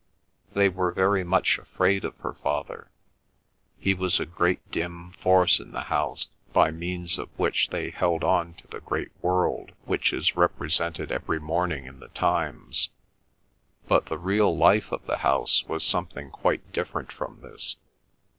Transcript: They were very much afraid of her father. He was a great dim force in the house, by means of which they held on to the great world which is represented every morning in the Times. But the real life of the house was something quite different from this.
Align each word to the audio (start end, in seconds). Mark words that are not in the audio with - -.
They 0.55 0.67
were 0.67 0.91
very 0.91 1.23
much 1.23 1.59
afraid 1.59 2.03
of 2.05 2.17
her 2.21 2.33
father. 2.33 2.89
He 3.77 3.93
was 3.93 4.19
a 4.19 4.25
great 4.25 4.71
dim 4.71 5.11
force 5.11 5.59
in 5.59 5.73
the 5.73 5.83
house, 5.93 6.25
by 6.53 6.71
means 6.71 7.19
of 7.19 7.29
which 7.37 7.69
they 7.69 7.91
held 7.91 8.23
on 8.23 8.55
to 8.55 8.65
the 8.69 8.79
great 8.79 9.11
world 9.21 9.73
which 9.85 10.11
is 10.11 10.35
represented 10.35 11.11
every 11.11 11.39
morning 11.39 11.85
in 11.85 11.99
the 11.99 12.07
Times. 12.07 12.89
But 13.87 14.07
the 14.07 14.17
real 14.17 14.57
life 14.57 14.91
of 14.91 15.05
the 15.05 15.17
house 15.17 15.65
was 15.67 15.83
something 15.83 16.31
quite 16.31 16.71
different 16.73 17.11
from 17.11 17.39
this. 17.41 17.75